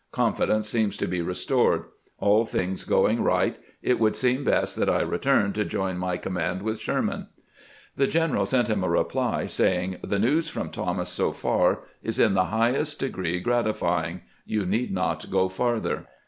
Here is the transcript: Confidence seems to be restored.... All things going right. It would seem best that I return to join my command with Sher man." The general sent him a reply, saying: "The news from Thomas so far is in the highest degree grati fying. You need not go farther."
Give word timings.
Confidence 0.11 0.67
seems 0.67 0.97
to 0.97 1.05
be 1.07 1.21
restored.... 1.21 1.83
All 2.17 2.43
things 2.43 2.85
going 2.85 3.21
right. 3.21 3.55
It 3.83 3.99
would 3.99 4.15
seem 4.15 4.43
best 4.43 4.75
that 4.77 4.89
I 4.89 5.01
return 5.01 5.53
to 5.53 5.63
join 5.63 5.99
my 5.99 6.17
command 6.17 6.63
with 6.63 6.79
Sher 6.79 7.03
man." 7.03 7.27
The 7.95 8.07
general 8.07 8.47
sent 8.47 8.67
him 8.67 8.83
a 8.83 8.89
reply, 8.89 9.45
saying: 9.45 9.97
"The 10.03 10.17
news 10.17 10.49
from 10.49 10.71
Thomas 10.71 11.09
so 11.09 11.31
far 11.31 11.81
is 12.01 12.17
in 12.17 12.33
the 12.33 12.45
highest 12.45 12.97
degree 12.97 13.43
grati 13.43 13.75
fying. 13.77 14.21
You 14.43 14.65
need 14.65 14.91
not 14.91 15.29
go 15.29 15.49
farther." 15.49 16.07